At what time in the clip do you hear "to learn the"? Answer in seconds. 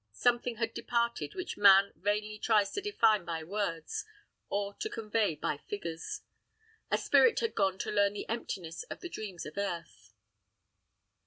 7.77-8.27